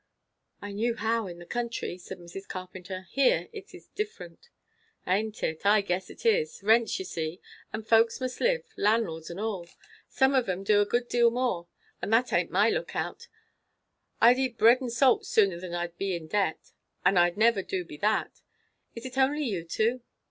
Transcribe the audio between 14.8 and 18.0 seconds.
and salt sooner than I'd be in debt; and I never do be